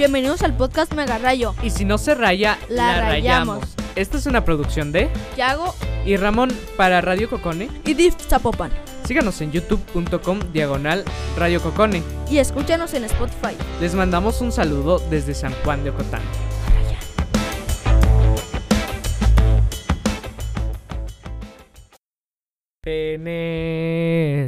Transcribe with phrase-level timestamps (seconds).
[0.00, 1.54] Bienvenidos al podcast Mega Rayo.
[1.62, 3.58] Y si no se raya, La la, rayamos.
[3.58, 3.76] rayamos.
[3.96, 5.74] Esta es una producción de Yago
[6.06, 7.68] y Ramón para Radio Cocone.
[7.84, 8.70] y Div Zapopan.
[9.04, 11.04] Síganos en youtube.com diagonal
[11.36, 12.02] Radio Cocone.
[12.30, 13.54] Y escúchanos en Spotify.
[13.82, 16.22] Les mandamos un saludo desde San Juan de Ocotán.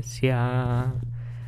[0.02, 0.94] Venecia.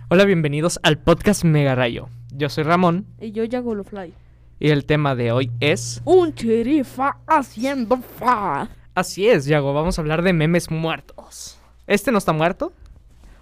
[0.08, 2.08] Hola, bienvenidos al podcast Mega Rayo.
[2.36, 4.12] Yo soy Ramón Y yo Yago fly.
[4.58, 6.02] y el tema de hoy es...
[6.04, 8.68] Un chirifa haciendo fa.
[8.94, 11.58] Así es, Yago, vamos a hablar de memes muertos.
[11.86, 12.72] ¿Este no está muerto?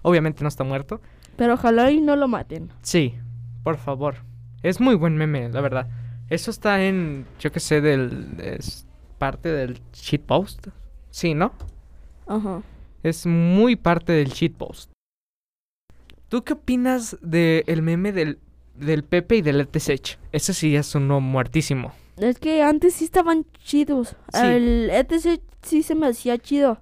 [0.03, 1.01] Obviamente no está muerto.
[1.37, 2.71] Pero ojalá y no lo maten.
[2.83, 3.15] Sí,
[3.63, 4.17] por favor.
[4.63, 5.89] Es muy buen meme, la verdad.
[6.29, 8.35] Eso está en, yo qué sé, del...
[8.39, 8.87] Es
[9.19, 10.69] parte del shitpost.
[11.11, 11.53] Sí, ¿no?
[12.27, 12.63] Ajá.
[13.03, 14.91] Es muy parte del shitpost.
[16.29, 18.39] ¿Tú qué opinas del meme del,
[18.75, 20.19] del Pepe y del ETSH?
[20.33, 21.93] Ese sí es uno muertísimo.
[22.19, 24.17] Es que antes sí estaban chidos.
[24.33, 24.41] Sí.
[24.47, 26.81] El ETC sí se me hacía chido.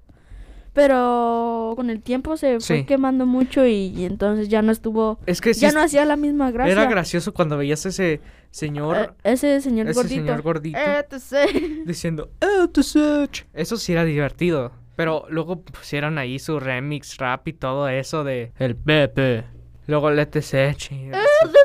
[0.72, 2.84] Pero con el tiempo se fue Sí.
[2.84, 5.18] quemando mucho y, y entonces ya no estuvo.
[5.26, 6.72] Es que sí ya no hacía la misma gracia.
[6.72, 8.20] era gracioso cuando veías ese
[8.52, 10.20] señor, Eh, ese señor ese gordito.
[10.22, 10.78] señor gordito.
[10.78, 11.84] ETC.
[11.86, 13.46] diciendo ETSH.
[13.52, 14.72] Eso sí era divertido.
[14.96, 19.44] Pero luego pusieron ahí su remix rap y todo eso de el Pepe.
[19.86, 20.92] Luego el ETSH.
[20.92, 21.10] y-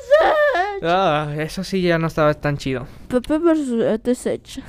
[0.81, 2.87] Ah, eso sí ya no estaba tan chido.
[3.07, 3.83] Pepe versus.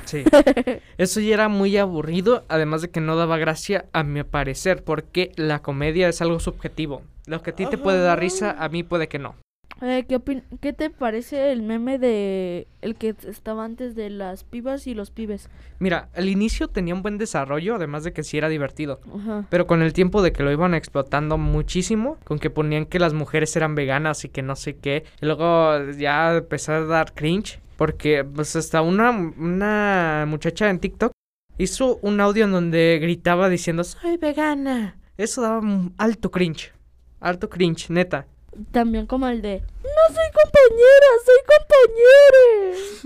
[0.04, 0.24] Sí.
[0.98, 5.32] Eso ya era muy aburrido, además de que no daba gracia a mi parecer, porque
[5.36, 7.02] la comedia es algo subjetivo.
[7.26, 9.34] Lo que a ti te puede dar risa, a mí puede que no.
[9.82, 14.42] Eh, ¿qué, opin- ¿Qué te parece el meme de el que estaba antes de las
[14.42, 15.50] pibas y los pibes?
[15.80, 19.00] Mira, al inicio tenía un buen desarrollo, además de que sí era divertido.
[19.14, 19.44] Ajá.
[19.50, 23.12] Pero con el tiempo de que lo iban explotando muchísimo, con que ponían que las
[23.12, 27.60] mujeres eran veganas y que no sé qué, y luego ya empezó a dar cringe,
[27.76, 31.12] porque pues hasta una, una muchacha en TikTok
[31.58, 34.96] hizo un audio en donde gritaba diciendo soy vegana.
[35.18, 35.60] Eso daba
[35.98, 36.72] alto cringe,
[37.20, 38.26] alto cringe, neta.
[38.70, 41.40] También como el de no soy compañera, soy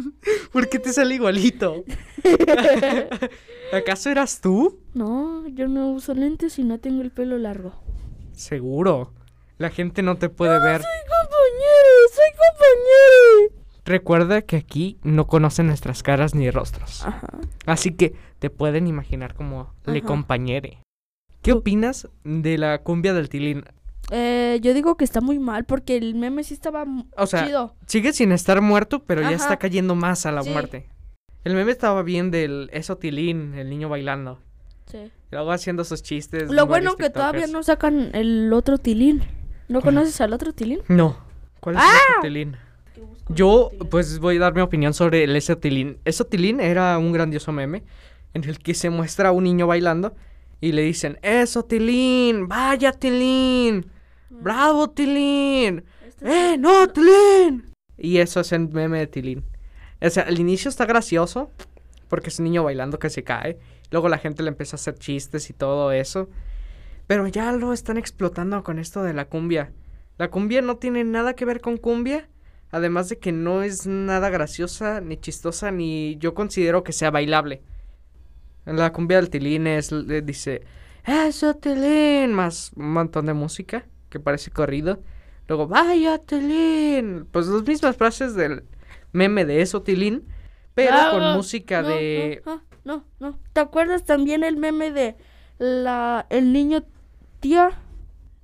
[0.03, 0.49] compañera.
[0.53, 1.85] ¿Por qué te sale igualito?
[3.73, 4.79] ¿Acaso eras tú?
[4.95, 7.73] no, yo no uso lentes y no tengo el pelo largo.
[8.33, 9.13] Seguro.
[9.59, 10.81] La gente no te puede ver.
[10.81, 13.61] Soy compañera, soy compañera.
[13.85, 17.05] Recuerda que aquí no conocen nuestras caras ni rostros.
[17.05, 17.29] Ajá.
[17.67, 20.83] Así que te pueden imaginar como le compañere.
[21.43, 23.65] ¿Qué opinas de la cumbia del tilín?
[24.11, 27.47] Eh, yo digo que está muy mal porque el meme sí estaba m- O sea,
[27.47, 27.75] chido.
[27.87, 30.51] sigue sin estar muerto, pero ya está cayendo más a la Sí.
[30.51, 30.89] muerte.
[31.45, 34.41] El meme estaba bien del eso tilín, el niño bailando.
[34.91, 34.99] Sí.
[34.99, 36.51] Y luego haciendo sus chistes.
[36.51, 39.23] Lo bueno que todavía no sacan el otro tilín.
[39.69, 40.81] ¿No conoces al otro tilín?
[40.89, 41.17] No.
[41.61, 41.91] ¿Cuál es ¡Ah!
[41.95, 42.57] el esotilín?
[43.29, 45.99] Yo, pues, voy a dar mi opinión sobre el esotilín.
[46.05, 47.85] Esotilín era un grandioso meme
[48.35, 50.17] en el que se muestra a un niño bailando
[50.61, 52.49] y le dicen, ¡Eso, Tilín!
[52.49, 53.87] ¡Vaya, Tilín!
[54.43, 55.85] ¡Bravo, Tilín!
[56.23, 57.75] ¡Eh, no, Tilín!
[57.99, 59.45] Y eso es el meme de Tilín.
[60.01, 61.51] O sea, al inicio está gracioso
[62.09, 63.59] porque es un niño bailando que se cae.
[63.91, 66.31] Luego la gente le empieza a hacer chistes y todo eso.
[67.07, 69.73] Pero ya lo están explotando con esto de la cumbia.
[70.17, 72.27] La cumbia no tiene nada que ver con cumbia.
[72.71, 77.63] Además de que no es nada graciosa, ni chistosa, ni yo considero que sea bailable.
[78.65, 80.63] La cumbia del Tilín es, le dice,
[81.05, 85.03] eso Tilín, más un montón de música que parece corrido.
[85.49, 87.27] Luego, vaya Tilín.
[87.33, 88.65] Pues las mismas frases del
[89.13, 90.29] meme de eso Tilín,
[90.75, 92.43] pero Ah, con no, música no, de...
[92.45, 93.41] No, no, no, no.
[93.53, 95.17] ¿Te acuerdas también el meme de
[95.59, 96.85] la el niño
[97.41, 97.71] tía?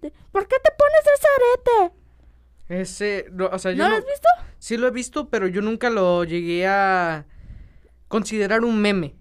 [0.01, 1.95] De, ¿Por qué te pones ese arete?
[2.69, 4.29] Ese, no, o sea, yo ¿No lo has visto?
[4.59, 7.27] Sí lo he visto, pero yo nunca lo llegué a
[8.09, 9.15] considerar un meme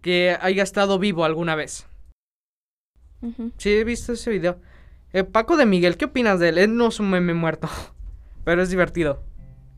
[0.00, 1.86] que haya estado vivo alguna vez.
[3.56, 4.60] Sí, he visto ese video.
[5.12, 6.58] Eh, Paco de Miguel, ¿qué opinas de él?
[6.58, 7.68] Él no es un meme muerto,
[8.44, 9.22] pero es divertido.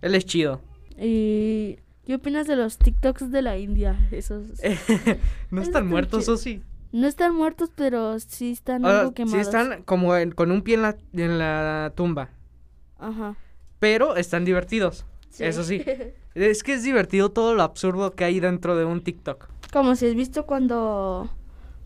[0.03, 0.61] Él es chido.
[0.99, 3.99] ¿Y qué opinas de los TikToks de la India?
[4.13, 4.47] Esos
[5.51, 6.63] no están está muertos, o sí.
[6.93, 9.41] no están muertos, pero sí están Ah, algo sí quemados.
[9.41, 12.31] están como en- con un pie en la, en la tumba,
[12.99, 13.37] Ajá.
[13.81, 15.05] pero están divertidos.
[15.39, 15.83] Eso sí.
[16.35, 19.47] Es que es divertido todo lo absurdo que hay dentro de un TikTok.
[19.73, 21.31] Como si has visto cuando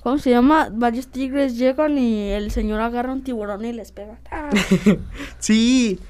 [0.02, 0.70] ¿cómo se llama?
[0.72, 4.20] Varios tigres llegan y el señor agarra un tiburón y les pega.
[4.30, 4.50] ¡Ah!
[5.38, 6.00] Sí.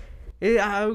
[0.41, 0.89] Eh, ah,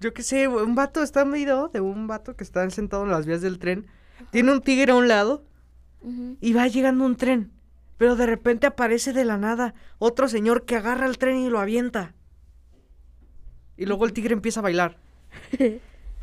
[0.00, 3.26] yo qué sé, un vato está video de un vato que está sentado en las
[3.26, 3.86] vías del tren.
[4.30, 5.44] Tiene un tigre a un lado
[6.40, 7.52] y va llegando un tren.
[7.98, 11.60] Pero de repente aparece de la nada otro señor que agarra el tren y lo
[11.60, 12.14] avienta.
[13.76, 14.98] Y luego el tigre empieza a bailar.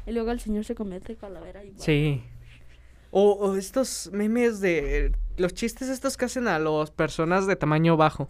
[0.08, 1.66] Y luego el señor se convierte en calavera.
[1.66, 1.82] Igual.
[1.82, 2.24] Sí.
[3.12, 7.98] O, o estos memes de los chistes estos que hacen a las personas de tamaño
[7.98, 8.30] bajo,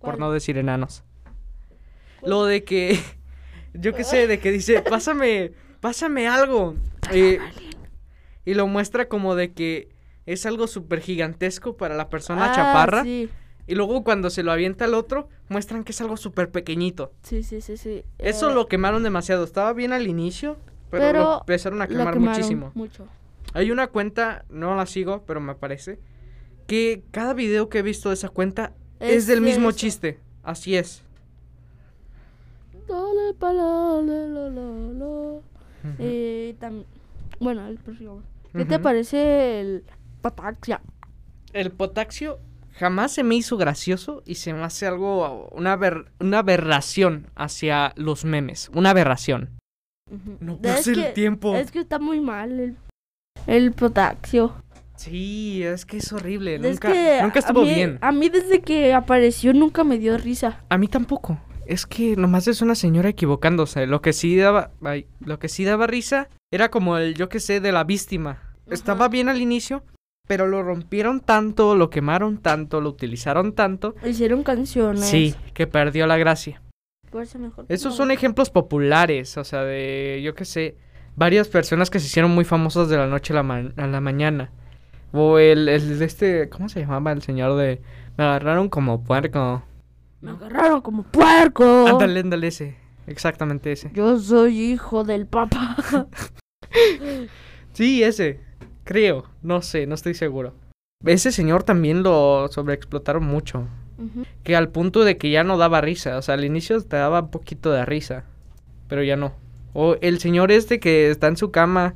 [0.00, 1.02] por no decir enanos.
[2.22, 2.98] Lo de que,
[3.74, 6.74] yo qué sé, de que dice, pásame, pásame algo.
[7.12, 7.38] eh,
[8.46, 9.88] y lo muestra como de que
[10.26, 13.02] es algo súper gigantesco para la persona Ah, chaparra.
[13.02, 13.30] Sí,
[13.66, 17.12] Y luego cuando se lo avienta al otro, muestran que es algo súper pequeñito.
[17.22, 17.76] sí, sí, sí.
[17.78, 18.04] sí.
[18.18, 19.44] Eso Eh, lo quemaron demasiado.
[19.44, 20.58] Estaba bien al inicio,
[20.90, 22.70] pero, Pero lo empezaron a quemar muchísimo.
[22.74, 23.06] Mucho.
[23.54, 25.98] Hay una cuenta, no la sigo, pero me parece,
[26.66, 29.78] que cada video que he visto de esa cuenta es, Es del mismo eso.
[29.78, 30.18] chiste.
[30.42, 31.02] Así es.
[32.88, 35.40] Dale pa' la, la, la, la, la.
[35.98, 36.54] Eh,
[37.40, 38.22] bueno, el próximo.
[38.52, 39.84] ¿Qué te parece el
[40.22, 40.80] pataxia?
[41.52, 42.38] El potasio
[42.78, 47.92] jamás se me hizo gracioso y se me hace algo, una, aber- una aberración hacia
[47.96, 48.70] los memes.
[48.74, 49.50] Una aberración.
[50.40, 51.56] No pasa el que- tiempo.
[51.56, 52.76] Es que está muy mal el,
[53.46, 54.54] el potasio.
[54.96, 56.54] Sí, es que es horrible.
[56.56, 57.98] Es Nunca, que nunca a estuvo mí- bien.
[58.00, 60.60] A mí desde que apareció nunca me dio risa.
[60.68, 61.38] A mí tampoco.
[61.66, 63.86] Es que nomás es una señora equivocándose.
[63.86, 67.40] Lo que sí daba, ay, lo que sí daba risa era como el, yo que
[67.40, 68.42] sé, de la víctima.
[68.70, 69.82] Estaba bien al inicio,
[70.28, 73.94] pero lo rompieron tanto, lo quemaron tanto, lo utilizaron tanto.
[74.06, 75.04] Hicieron canciones.
[75.06, 76.60] Sí, que perdió la gracia.
[77.38, 77.64] Mejor.
[77.68, 77.96] Esos no.
[77.96, 80.76] son ejemplos populares, o sea, de, yo que sé,
[81.14, 84.00] varias personas que se hicieron muy famosas de la noche a la, ma- a la
[84.00, 84.50] mañana.
[85.16, 87.80] O el, el de este, ¿cómo se llamaba el señor de...
[88.16, 89.62] Me agarraron como puerco.
[90.20, 91.86] Me agarraron como puerco.
[91.86, 92.76] Ándale, ándale ese.
[93.06, 93.92] Exactamente ese.
[93.94, 95.76] Yo soy hijo del papá.
[97.72, 98.40] Sí, ese.
[98.84, 99.26] Creo.
[99.42, 100.54] No sé, no estoy seguro.
[101.04, 103.68] Ese señor también lo sobreexplotaron mucho.
[104.42, 106.18] Que al punto de que ya no daba risa.
[106.18, 108.24] O sea, al inicio te daba un poquito de risa.
[108.88, 109.34] Pero ya no.
[109.72, 111.94] O el señor este que está en su cama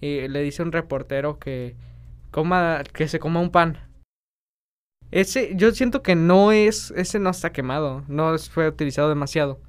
[0.00, 1.74] y le dice a un reportero que
[2.30, 3.78] coma, que se coma un pan.
[5.10, 8.04] Ese, yo siento que no es, ese no está quemado.
[8.08, 9.60] No fue utilizado demasiado.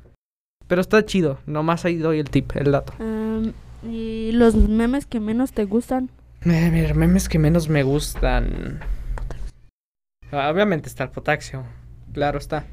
[0.67, 1.39] Pero está chido.
[1.45, 2.93] Nomás ahí doy el tip, el dato.
[3.83, 6.09] Y los memes que menos te gustan.
[6.45, 8.79] Eh, mira, memes que menos me gustan.
[10.31, 11.63] Obviamente está el potasio.
[12.13, 12.65] Claro está.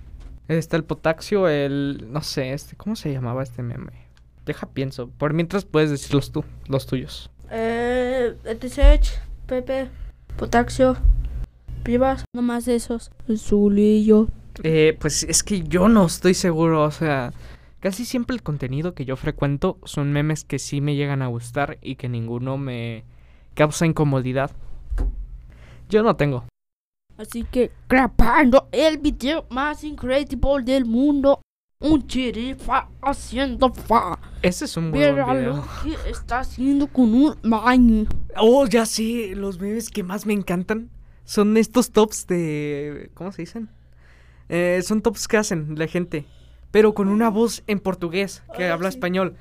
[0.46, 2.06] Está el potasio, el.
[2.11, 2.76] No sé, este.
[2.76, 3.93] ¿Cómo se llamaba este meme?
[4.44, 5.08] Deja pienso.
[5.11, 7.31] Por mientras puedes decirlos tú, los tuyos.
[7.50, 9.88] Eh, ETSEC, Pepe,
[10.36, 10.98] Potaxio,
[11.82, 13.10] Privas, nomás esos.
[13.34, 14.28] Zulillo.
[14.62, 17.32] Eh, pues es que yo no estoy seguro, o sea.
[17.80, 21.78] Casi siempre el contenido que yo frecuento son memes que sí me llegan a gustar
[21.80, 23.04] y que ninguno me
[23.54, 24.50] causa incomodidad.
[25.88, 26.44] Yo no tengo.
[27.16, 31.40] Así que grabando el video más increíble del mundo.
[31.80, 34.19] Un chirifa haciendo fa.
[34.42, 35.56] Ese es un buen Mira video.
[35.58, 38.04] lo que está haciendo con un maño.
[38.36, 40.90] Oh, ya sé, los memes que más me encantan
[41.22, 43.12] son estos tops de...
[43.14, 43.70] ¿Cómo se dicen?
[44.48, 46.26] Eh, son tops que hacen la gente,
[46.72, 48.96] pero con una voz en portugués que habla sí.
[48.96, 49.36] español.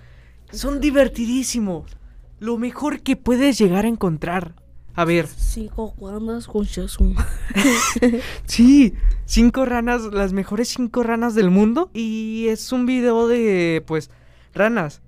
[0.51, 1.97] Son divertidísimos.
[2.37, 4.53] Lo mejor que puedes llegar a encontrar.
[4.97, 6.65] A ver, Cinco guandas con
[8.45, 8.93] sí,
[9.25, 11.91] cinco ranas, las mejores cinco ranas del mundo.
[11.93, 14.09] Y es un video de, pues,
[14.55, 15.01] ranas.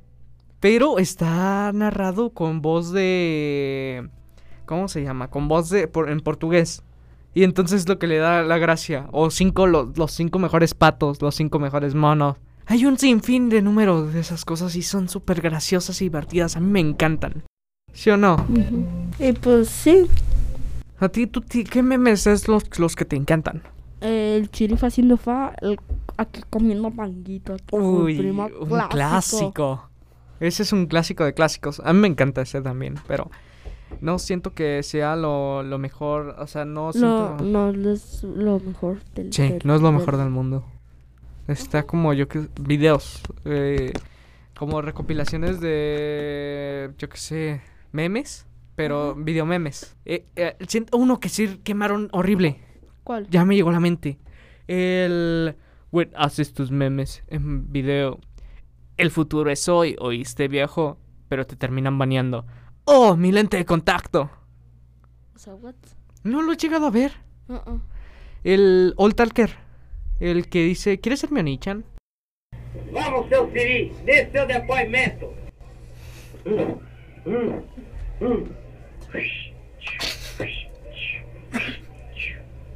[0.60, 4.10] Pero está narrado con voz de...
[4.66, 5.30] ¿Cómo se llama?
[5.30, 5.88] Con voz de...
[5.88, 6.84] por- en portugués.
[7.34, 9.08] Y entonces lo que le da la gracia.
[9.12, 12.38] O cinco, lo- los cinco mejores patos, los cinco mejores monos.
[12.68, 16.56] Hay un sinfín de números de esas cosas y son súper graciosas y divertidas.
[16.58, 17.44] A mí me encantan.
[17.94, 18.46] ¿Sí o no?
[19.20, 20.08] Y pues sí,
[21.00, 23.62] A ti, tú, ti- ¿qué memes es los, los que te encantan?
[24.02, 25.78] el chirifa haciendo fa, el,
[26.16, 27.54] aquí comiendo manguito.
[27.56, 29.90] aquí Uy, un clásico.
[30.40, 31.82] Ese es un clásico de clásicos.
[31.84, 33.30] A mí me encanta ese también, pero
[34.00, 36.36] no siento que sea lo, lo mejor.
[36.40, 37.38] O sea, no No, siento.
[37.44, 40.64] no es lo mejor del sí, del- no es lo mejor del- del mundo.
[41.50, 42.48] Está como yo que.
[42.62, 43.22] Videos.
[43.44, 43.92] eh,
[44.58, 46.92] como recopilaciones de.
[46.98, 47.62] Yo qué sé.
[47.92, 48.46] Memes.
[48.76, 49.98] Pero videomemes.
[50.06, 52.62] Eh, eh, siento uno que sí quemaron horrible.
[53.04, 53.28] ¿Cuál?
[53.30, 54.20] Ya me llegó a la mente.
[54.68, 55.56] El.
[55.92, 58.20] Güey, haces tus memes en video.
[58.96, 60.98] El futuro es hoy, oíste viejo.
[61.28, 62.46] Pero te terminan baneando.
[62.86, 64.32] ¡Oh, mi lente de contacto!
[65.36, 65.76] O sea, what?
[66.24, 67.12] No lo he llegado a ver.
[67.48, 67.82] Uh-uh.
[68.44, 69.52] El Old Talker.
[70.20, 71.86] El que dice: ¿Quieres ser mi Onichan?
[72.92, 75.34] Vamos, seu Siri, dê seu depoimento.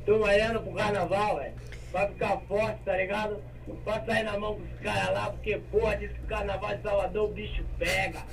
[0.06, 1.54] Tô olhando pro carnaval, velho.
[1.92, 3.38] Vai ficar forte, tá ligado?
[3.86, 6.82] Vai sair na mão com os caras lá, porque, porra, diz que o carnaval de
[6.82, 8.24] Salvador o bicho pega.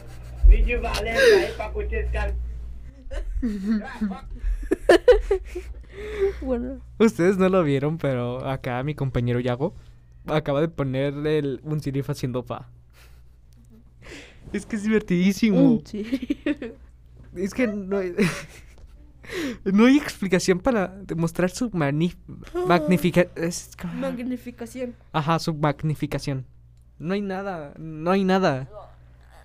[0.46, 2.34] Vídeo valendo aí pra curtir esse cara.
[6.40, 9.74] Bueno, Ustedes no lo vieron, pero acá mi compañero Yago
[10.26, 12.68] acaba de poner el, un sirif haciendo fa.
[14.52, 15.76] Es que es divertidísimo.
[15.76, 16.04] mm, sí.
[17.36, 18.12] Es que no hay,
[19.64, 22.12] no hay explicación para demostrar su magni
[22.66, 24.94] magnifica es como- Magnificación.
[25.12, 26.44] Ajá, su magnificación.
[26.98, 28.68] No hay nada, no hay nada.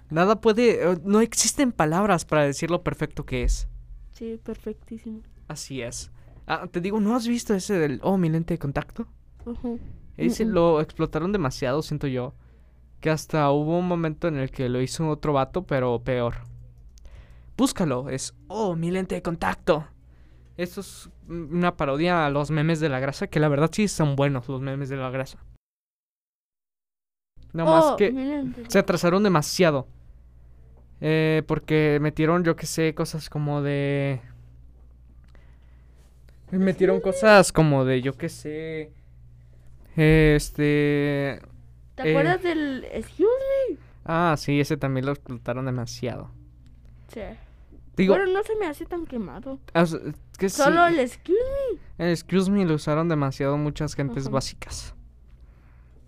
[0.09, 3.67] Nada puede, no existen palabras para decir lo perfecto que es.
[4.13, 5.21] Sí, perfectísimo.
[5.47, 6.11] Así es.
[6.47, 9.07] Ah, te digo, ¿no has visto ese del, oh, mi lente de contacto?
[9.45, 9.69] Ajá.
[10.17, 12.33] Ese lo explotaron demasiado, siento yo.
[12.99, 16.35] Que hasta hubo un momento en el que lo hizo otro vato, pero peor.
[17.57, 19.87] Búscalo, es, oh, mi lente de contacto.
[20.57, 24.15] Esto es una parodia a los memes de la grasa, que la verdad sí son
[24.15, 25.37] buenos los memes de la grasa.
[27.53, 29.87] No más Oh, que se atrasaron demasiado.
[31.01, 34.21] Eh, porque metieron, yo que sé, cosas como de...
[36.51, 38.91] Metieron cosas como de, yo que sé...
[39.95, 41.41] Este...
[41.95, 43.23] ¿Te eh, acuerdas del Excuse
[43.69, 43.77] me?
[44.05, 46.29] Ah, sí, ese también lo explotaron demasiado.
[47.07, 47.21] Sí.
[47.95, 49.59] Digo, Pero no se me hace tan quemado.
[49.73, 49.97] ah, sí,
[50.49, 51.39] Solo el Excuse
[51.97, 52.05] me.
[52.05, 54.33] el excuse me lo usaron demasiado muchas gentes Ajá.
[54.33, 54.93] básicas.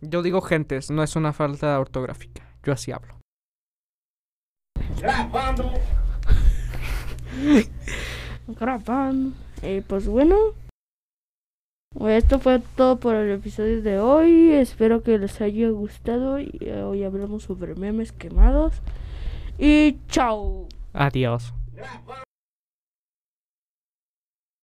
[0.01, 2.43] Yo digo gentes, no es una falta ortográfica.
[2.63, 3.15] Yo así hablo.
[4.99, 5.71] Gravando.
[8.47, 9.33] grabando.
[9.61, 10.35] Eh, pues bueno.
[12.07, 14.51] Esto fue todo por el episodio de hoy.
[14.51, 16.39] Espero que les haya gustado.
[16.39, 18.81] Y, eh, hoy hablamos sobre memes quemados.
[19.57, 20.67] Y chao.
[20.93, 21.53] Adiós.